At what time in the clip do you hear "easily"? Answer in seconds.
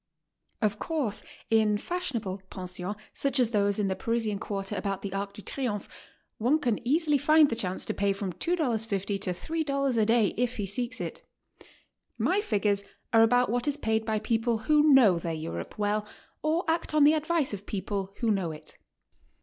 6.87-7.19